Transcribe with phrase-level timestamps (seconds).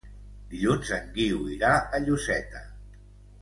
[0.53, 2.65] Dilluns en Guiu irà a Lloseta.